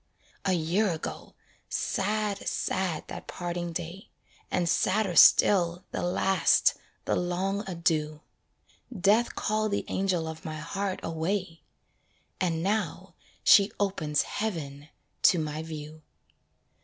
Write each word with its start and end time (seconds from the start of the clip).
A 0.45 0.53
year 0.53 0.89
ago! 0.93 1.35
sad, 1.69 2.47
sad 2.49 3.07
that 3.07 3.27
parting 3.27 3.71
day, 3.71 4.09
And 4.49 4.67
sadder 4.67 5.15
still, 5.15 5.85
the 5.91 6.01
last, 6.01 6.73
the 7.05 7.15
long 7.15 7.63
adieu. 7.69 8.21
Death 8.99 9.35
called 9.35 9.71
the 9.73 9.85
angel 9.89 10.27
of 10.27 10.43
my 10.43 10.57
heart 10.57 10.99
away 11.03 11.61
And 12.39 12.63
now 12.63 13.13
she 13.43 13.71
opens 13.79 14.23
heaven 14.23 14.89
to 15.21 15.37
my 15.37 15.61
view. 15.61 16.01